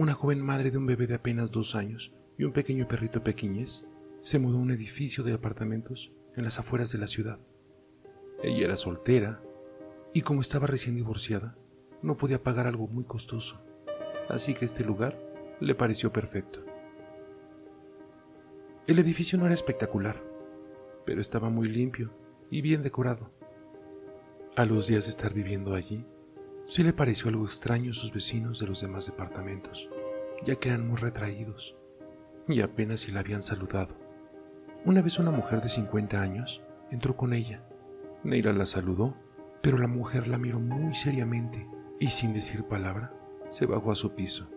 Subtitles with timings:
[0.00, 3.84] Una joven madre de un bebé de apenas dos años y un pequeño perrito pequeñez,
[4.22, 7.38] se mudó a un edificio de apartamentos en las afueras de la ciudad.
[8.42, 9.42] Ella era soltera
[10.14, 11.54] y como estaba recién divorciada,
[12.00, 13.60] no podía pagar algo muy costoso,
[14.30, 15.20] así que este lugar
[15.60, 16.64] le pareció perfecto.
[18.86, 20.16] El edificio no era espectacular,
[21.04, 22.10] pero estaba muy limpio
[22.50, 23.30] y bien decorado.
[24.56, 26.06] A los días de estar viviendo allí,
[26.70, 29.90] se le pareció algo extraño a sus vecinos de los demás departamentos,
[30.44, 31.74] ya que eran muy retraídos
[32.46, 33.96] y apenas si la habían saludado.
[34.84, 37.64] Una vez una mujer de 50 años entró con ella.
[38.22, 39.16] Neira la saludó,
[39.62, 41.66] pero la mujer la miró muy seriamente
[41.98, 43.12] y sin decir palabra
[43.48, 44.48] se bajó a su piso.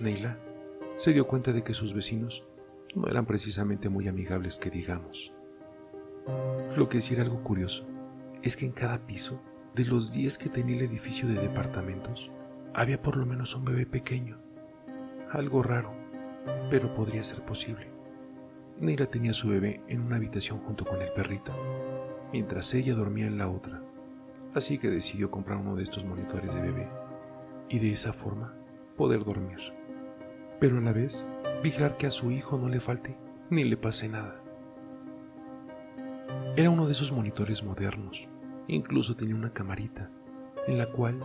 [0.00, 0.38] Neila
[0.94, 2.44] se dio cuenta de que sus vecinos
[2.94, 5.32] no eran precisamente muy amigables que digamos.
[6.76, 7.86] Lo que sí era algo curioso
[8.42, 9.40] es que en cada piso
[9.74, 12.30] de los 10 que tenía el edificio de departamentos
[12.72, 14.38] había por lo menos un bebé pequeño.
[15.30, 15.92] Algo raro,
[16.70, 17.90] pero podría ser posible.
[18.80, 21.52] Neira tenía a su bebé en una habitación junto con el perrito,
[22.32, 23.82] mientras ella dormía en la otra
[24.54, 26.88] así que decidió comprar uno de estos monitores de bebé
[27.68, 28.54] y de esa forma
[28.96, 29.58] poder dormir.
[30.60, 31.26] Pero a la vez
[31.62, 33.18] vigilar que a su hijo no le falte
[33.50, 34.40] ni le pase nada.
[36.56, 38.28] Era uno de esos monitores modernos,
[38.68, 40.10] incluso tenía una camarita
[40.66, 41.20] en la cual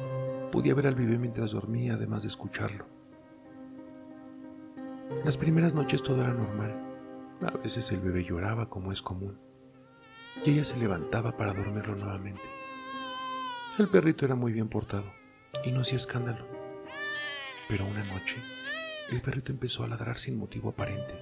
[0.52, 2.86] podía ver al bebé mientras dormía además de escucharlo.
[5.26, 6.86] Las primeras noches todo era normal.
[7.42, 9.40] A veces el bebé lloraba como es común
[10.46, 12.44] y ella se levantaba para dormirlo nuevamente.
[13.78, 15.12] El perrito era muy bien portado
[15.64, 16.46] y no hacía escándalo.
[17.68, 18.36] Pero una noche,
[19.12, 21.16] el perrito empezó a ladrar sin motivo aparente.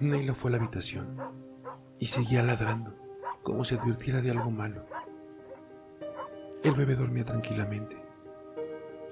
[0.00, 1.16] Neila fue a la habitación
[1.98, 2.96] y seguía ladrando,
[3.44, 4.84] como si advirtiera de algo malo.
[6.64, 7.96] El bebé dormía tranquilamente.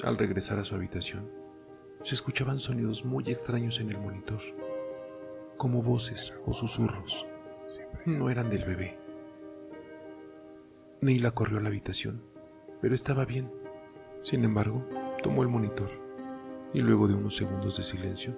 [0.03, 1.31] Al regresar a su habitación,
[2.03, 4.41] se escuchaban sonidos muy extraños en el monitor,
[5.59, 7.26] como voces o susurros.
[8.06, 8.98] No eran del bebé.
[11.03, 12.22] Neila corrió a la habitación,
[12.81, 13.53] pero estaba bien.
[14.22, 14.84] Sin embargo,
[15.22, 15.91] tomó el monitor
[16.72, 18.34] y luego de unos segundos de silencio,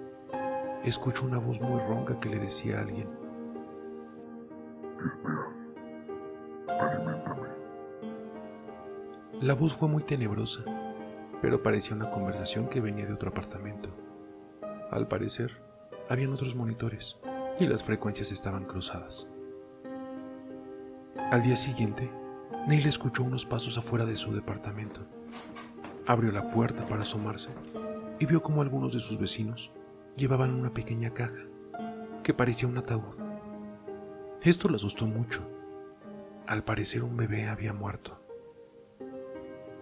[0.83, 3.07] escuchó una voz muy ronca que le decía a alguien.
[9.45, 10.63] La voz fue muy tenebrosa,
[11.39, 13.89] pero parecía una conversación que venía de otro apartamento.
[14.89, 15.61] Al parecer,
[16.09, 17.19] habían otros monitores
[17.59, 19.27] y las frecuencias estaban cruzadas.
[21.29, 22.09] Al día siguiente,
[22.67, 25.01] Neil escuchó unos pasos afuera de su departamento.
[26.07, 27.51] Abrió la puerta para asomarse
[28.17, 29.71] y vio como algunos de sus vecinos
[30.15, 31.43] llevaban una pequeña caja
[32.23, 33.19] que parecía un ataúd.
[34.41, 35.47] Esto le asustó mucho.
[36.47, 38.24] Al parecer un bebé había muerto.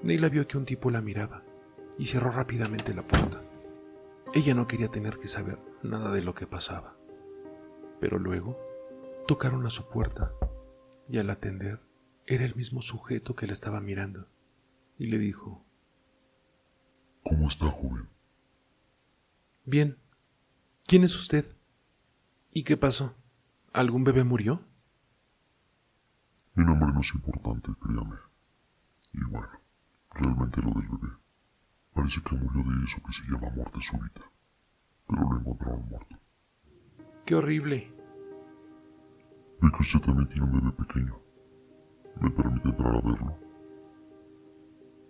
[0.04, 1.44] Neila vio que un tipo la miraba
[1.98, 3.42] y cerró rápidamente la puerta.
[4.34, 6.98] Ella no quería tener que saber nada de lo que pasaba.
[8.02, 8.60] Pero luego
[9.28, 10.34] tocaron a su puerta
[11.08, 11.80] y al atender
[12.26, 14.28] era el mismo sujeto que la estaba mirando
[14.98, 15.66] y le dijo,
[17.24, 18.10] ¿Cómo está, joven?
[19.64, 19.98] Bien.
[20.86, 21.56] ¿Quién es usted?
[22.52, 23.16] ¿Y qué pasó?
[23.72, 24.66] ¿Algún bebé murió?
[26.56, 28.18] Mi nombre no es importante, créame.
[29.14, 29.63] Y bueno,
[30.16, 31.14] realmente lo del bebé.
[31.94, 34.22] Parece que murió de eso que se llama muerte súbita.
[35.08, 36.16] Pero lo encontraron muerto.
[37.26, 37.94] ¡Qué horrible!
[39.62, 41.20] Ve que usted también tiene un bebé pequeño.
[42.20, 43.38] ¿Me permite entrar a verlo?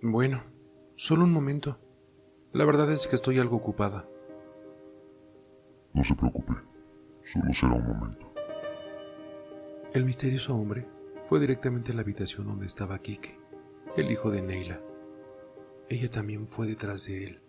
[0.02, 0.44] Bueno,
[0.96, 1.80] solo un momento.
[2.52, 4.06] La verdad es que estoy algo ocupada.
[5.94, 6.54] No se preocupe,
[7.32, 8.34] solo será un momento.
[9.94, 10.88] El misterioso hombre
[11.22, 13.40] fue directamente a la habitación donde estaba Kike,
[13.96, 14.82] el hijo de Neila.
[15.90, 17.42] Ella también fue detrás de él.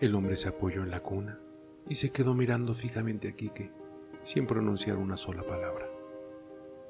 [0.00, 1.40] El hombre se apoyó en la cuna
[1.88, 3.72] y se quedó mirando fijamente a Kike,
[4.22, 5.88] sin pronunciar una sola palabra.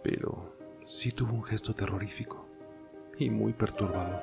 [0.03, 2.47] Pero sí tuvo un gesto terrorífico
[3.19, 4.23] y muy perturbador,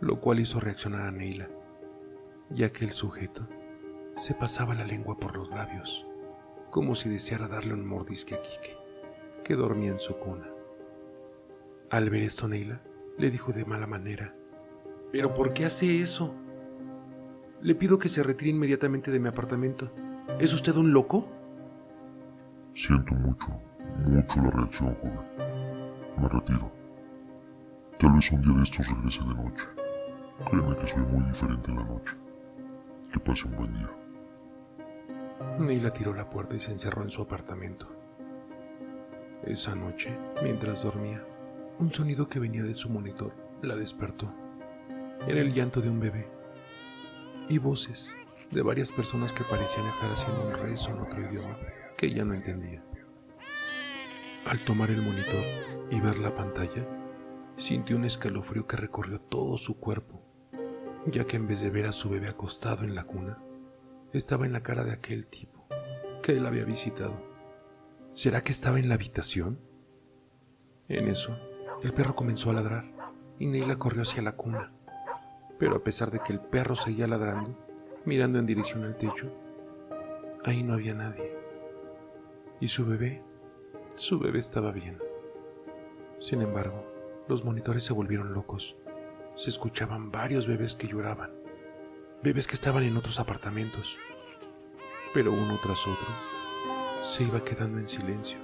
[0.00, 1.48] lo cual hizo reaccionar a Neila,
[2.48, 3.46] ya que el sujeto
[4.16, 6.06] se pasaba la lengua por los labios,
[6.70, 8.76] como si deseara darle un mordisque a Kike,
[9.44, 10.50] que dormía en su cuna.
[11.90, 12.80] Al ver esto, Neila
[13.18, 14.34] le dijo de mala manera,
[15.12, 16.34] ¿Pero por qué hace eso?
[17.60, 19.90] Le pido que se retire inmediatamente de mi apartamento.
[20.38, 21.28] ¿Es usted un loco?
[22.74, 23.48] Siento mucho,
[24.06, 25.20] mucho la reacción, joven.
[26.16, 26.70] Me retiro.
[27.98, 29.64] Tal vez un día de estos regrese de noche.
[30.48, 32.16] Créeme que soy muy diferente en la noche.
[33.12, 33.90] Que pase un buen día.
[35.58, 37.86] Neila tiró la puerta y se encerró en su apartamento.
[39.44, 41.22] Esa noche, mientras dormía,
[41.78, 44.32] un sonido que venía de su monitor la despertó.
[45.26, 46.28] Era el llanto de un bebé
[47.48, 48.14] y voces
[48.50, 51.58] de varias personas que parecían estar haciendo un rezo en otro idioma
[51.96, 52.82] que ella no entendía.
[54.46, 55.44] Al tomar el monitor
[55.90, 56.86] y ver la pantalla,
[57.56, 60.22] sintió un escalofrío que recorrió todo su cuerpo,
[61.06, 63.38] ya que en vez de ver a su bebé acostado en la cuna,
[64.12, 65.66] estaba en la cara de aquel tipo
[66.22, 67.22] que él había visitado.
[68.12, 69.60] ¿Será que estaba en la habitación?
[70.88, 71.36] En eso,
[71.82, 72.84] el perro comenzó a ladrar
[73.38, 74.72] y Neila corrió hacia la cuna.
[75.60, 77.54] Pero a pesar de que el perro seguía ladrando,
[78.06, 79.30] mirando en dirección al techo,
[80.42, 81.36] ahí no había nadie.
[82.60, 83.22] ¿Y su bebé?
[83.94, 84.98] Su bebé estaba bien.
[86.18, 86.86] Sin embargo,
[87.28, 88.76] los monitores se volvieron locos.
[89.34, 91.30] Se escuchaban varios bebés que lloraban.
[92.22, 93.98] Bebés que estaban en otros apartamentos.
[95.12, 96.08] Pero uno tras otro
[97.02, 98.38] se iba quedando en silencio.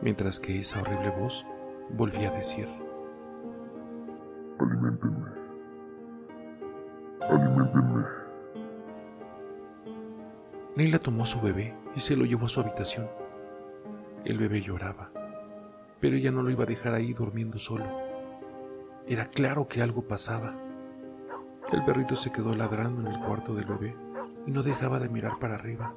[0.00, 1.46] Mientras que esa horrible voz
[1.90, 2.81] volvía a decir.
[10.74, 13.06] Neila tomó a su bebé y se lo llevó a su habitación.
[14.24, 15.10] El bebé lloraba,
[16.00, 17.84] pero ella no lo iba a dejar ahí durmiendo solo.
[19.06, 20.56] Era claro que algo pasaba.
[21.70, 23.94] El perrito se quedó ladrando en el cuarto del bebé
[24.46, 25.94] y no dejaba de mirar para arriba.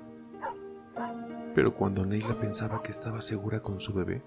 [1.54, 4.24] Pero cuando Neila pensaba que estaba segura con su bebé,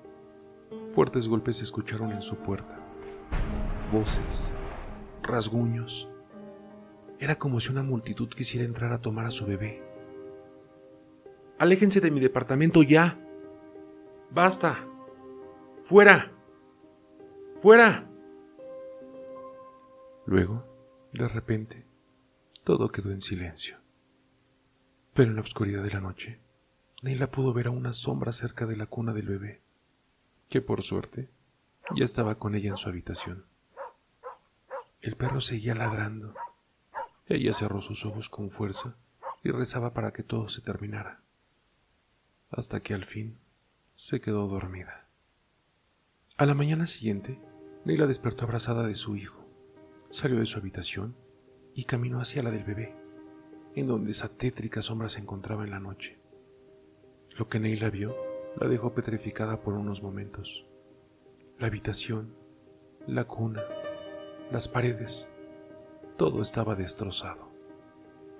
[0.86, 2.78] fuertes golpes se escucharon en su puerta.
[3.92, 4.50] Voces,
[5.22, 6.08] rasguños.
[7.18, 9.87] Era como si una multitud quisiera entrar a tomar a su bebé.
[11.58, 13.18] Aléjense de mi departamento ya.
[14.30, 14.86] Basta.
[15.80, 16.32] Fuera.
[17.60, 18.08] Fuera.
[20.24, 20.64] Luego,
[21.12, 21.84] de repente,
[22.62, 23.78] todo quedó en silencio.
[25.14, 26.38] Pero en la oscuridad de la noche,
[27.02, 29.60] Neila pudo ver a una sombra cerca de la cuna del bebé,
[30.48, 31.28] que por suerte
[31.96, 33.46] ya estaba con ella en su habitación.
[35.00, 36.34] El perro seguía ladrando.
[37.26, 38.96] Ella cerró sus ojos con fuerza
[39.42, 41.20] y rezaba para que todo se terminara
[42.50, 43.38] hasta que al fin
[43.94, 45.08] se quedó dormida.
[46.36, 47.40] A la mañana siguiente,
[47.84, 49.44] Neila despertó abrazada de su hijo,
[50.10, 51.16] salió de su habitación
[51.74, 52.94] y caminó hacia la del bebé,
[53.74, 56.18] en donde esa tétrica sombra se encontraba en la noche.
[57.36, 58.16] Lo que Neila vio
[58.56, 60.66] la dejó petrificada por unos momentos.
[61.58, 62.34] La habitación,
[63.06, 63.62] la cuna,
[64.50, 65.28] las paredes,
[66.16, 67.50] todo estaba destrozado,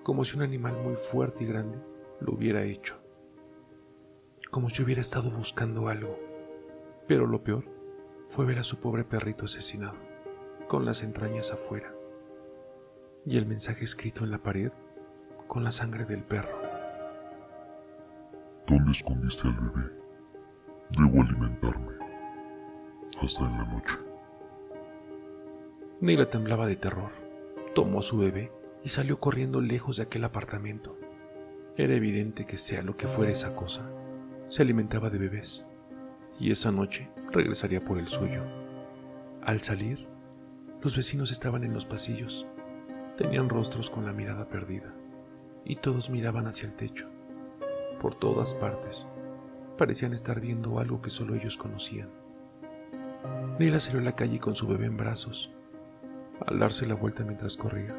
[0.03, 1.79] como si un animal muy fuerte y grande
[2.21, 3.08] lo hubiera hecho
[4.50, 6.19] como si hubiera estado buscando algo.
[7.06, 7.65] Pero lo peor
[8.27, 9.97] fue ver a su pobre perrito asesinado,
[10.69, 11.93] con las entrañas afuera,
[13.25, 14.71] y el mensaje escrito en la pared
[15.47, 16.59] con la sangre del perro.
[18.67, 19.91] ¿Dónde escondiste al bebé?
[20.91, 21.95] Debo alimentarme.
[23.21, 23.95] Hasta en la noche.
[26.00, 27.11] Neila temblaba de terror.
[27.75, 28.53] Tomó a su bebé
[28.85, 30.97] y salió corriendo lejos de aquel apartamento.
[31.77, 33.91] Era evidente que sea lo que fuera esa cosa,
[34.49, 35.67] se alimentaba de bebés
[36.41, 38.45] y esa noche regresaría por el suyo.
[39.43, 40.07] Al salir,
[40.83, 42.47] los vecinos estaban en los pasillos.
[43.17, 44.95] Tenían rostros con la mirada perdida
[45.64, 47.09] y todos miraban hacia el techo.
[48.00, 49.07] Por todas partes
[49.76, 52.09] parecían estar viendo algo que solo ellos conocían.
[53.59, 55.52] Nila salió a la calle con su bebé en brazos.
[56.47, 57.95] Al darse la vuelta mientras corría,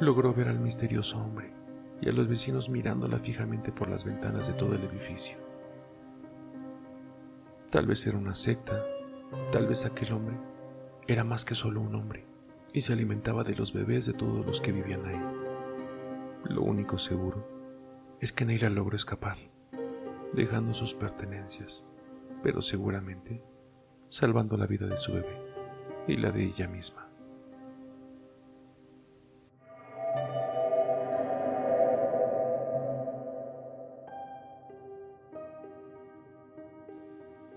[0.00, 1.52] logró ver al misterioso hombre
[2.00, 5.43] y a los vecinos mirándola fijamente por las ventanas de todo el edificio.
[7.74, 8.84] Tal vez era una secta,
[9.50, 10.36] tal vez aquel hombre
[11.08, 12.24] era más que solo un hombre
[12.72, 15.20] y se alimentaba de los bebés de todos los que vivían ahí.
[16.44, 17.44] Lo único seguro
[18.20, 19.38] es que Neila logró escapar,
[20.32, 21.84] dejando sus pertenencias,
[22.44, 23.42] pero seguramente
[24.08, 25.42] salvando la vida de su bebé
[26.06, 27.03] y la de ella misma.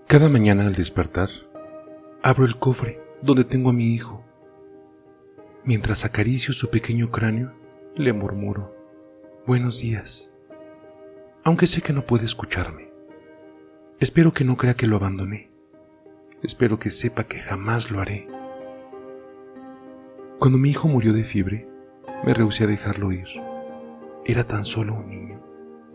[0.08, 1.28] Cada mañana al despertar,
[2.22, 4.24] abro el cofre donde tengo a mi hijo.
[5.64, 7.52] Mientras acaricio su pequeño cráneo,
[7.94, 8.74] le murmuro,
[9.46, 10.32] Buenos días.
[11.44, 12.90] Aunque sé que no puede escucharme.
[14.00, 15.50] Espero que no crea que lo abandoné.
[16.42, 18.26] Espero que sepa que jamás lo haré.
[20.38, 21.68] Cuando mi hijo murió de fiebre,
[22.24, 23.28] me rehusé a dejarlo ir.
[24.24, 25.42] Era tan solo un niño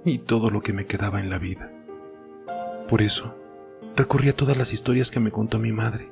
[0.06, 1.72] y todo lo que me quedaba en la vida.
[2.88, 3.40] Por eso,
[3.96, 6.12] recurrí a todas las historias que me contó mi madre,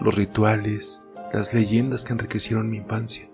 [0.00, 3.28] los rituales, las leyendas que enriquecieron mi infancia.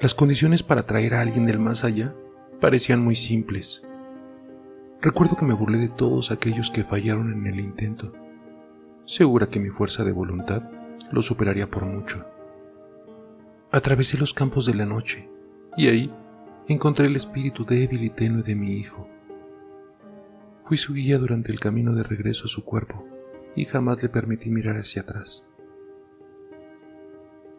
[0.00, 2.14] Las condiciones para traer a alguien del más allá
[2.60, 3.86] parecían muy simples.
[5.00, 8.12] Recuerdo que me burlé de todos aquellos que fallaron en el intento,
[9.04, 10.62] segura que mi fuerza de voluntad
[11.10, 12.24] lo superaría por mucho.
[13.70, 15.28] Atravesé los campos de la noche
[15.76, 16.12] y ahí
[16.68, 19.08] encontré el espíritu débil y tenue de mi hijo.
[20.72, 23.06] Fui su guía durante el camino de regreso a su cuerpo
[23.54, 25.46] y jamás le permití mirar hacia atrás.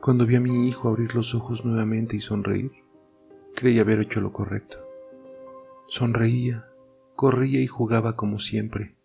[0.01, 2.72] Cuando vi a mi hijo abrir los ojos nuevamente y sonreír,
[3.53, 4.79] creí haber hecho lo correcto.
[5.88, 6.65] Sonreía,
[7.15, 8.96] corría y jugaba como siempre.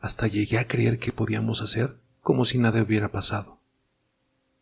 [0.00, 3.58] Hasta llegué a creer que podíamos hacer como si nada hubiera pasado.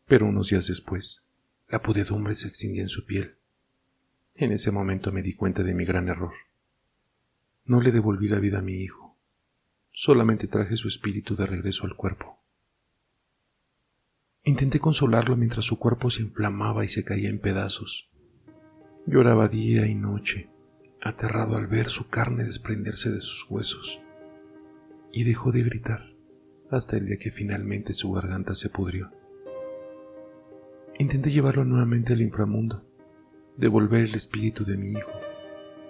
[0.06, 1.26] Pero unos días después,
[1.68, 3.34] la pudedumbre se extendía en su piel.
[4.34, 6.32] En ese momento me di cuenta de mi gran error.
[7.64, 9.18] No le devolví la vida a mi hijo,
[9.92, 12.40] solamente traje su espíritu de regreso al cuerpo.
[14.42, 18.10] Intenté consolarlo mientras su cuerpo se inflamaba y se caía en pedazos.
[19.06, 20.50] Lloraba día y noche,
[21.02, 24.00] aterrado al ver su carne desprenderse de sus huesos,
[25.12, 26.14] y dejó de gritar
[26.70, 29.10] hasta el día que finalmente su garganta se pudrió.
[30.98, 32.86] Intenté llevarlo nuevamente al inframundo,
[33.56, 35.10] devolver el espíritu de mi hijo,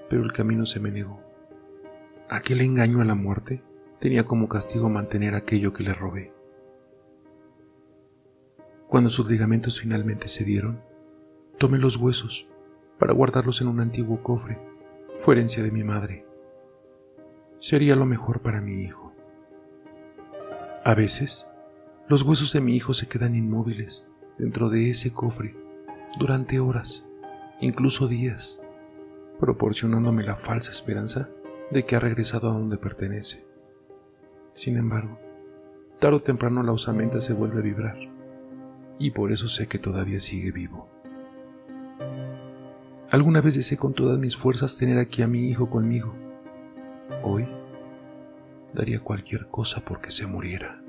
[0.08, 1.29] pero el camino se me negó.
[2.32, 3.60] Aquel engaño a la muerte
[3.98, 6.32] tenía como castigo mantener aquello que le robé.
[8.86, 10.80] Cuando sus ligamentos finalmente cedieron,
[11.58, 12.46] tomé los huesos
[13.00, 14.60] para guardarlos en un antiguo cofre.
[15.18, 16.24] Fue herencia de mi madre.
[17.58, 19.12] Sería lo mejor para mi hijo.
[20.84, 21.48] A veces,
[22.06, 24.06] los huesos de mi hijo se quedan inmóviles
[24.38, 25.56] dentro de ese cofre
[26.16, 27.08] durante horas,
[27.60, 28.60] incluso días,
[29.40, 31.28] proporcionándome la falsa esperanza
[31.70, 33.46] de que ha regresado a donde pertenece.
[34.52, 35.18] Sin embargo,
[35.98, 37.98] tarde o temprano la osamenta se vuelve a vibrar,
[38.98, 40.88] y por eso sé que todavía sigue vivo.
[43.10, 46.14] Alguna vez deseé con todas mis fuerzas tener aquí a mi hijo conmigo.
[47.22, 47.48] Hoy
[48.72, 50.80] daría cualquier cosa porque se muriera.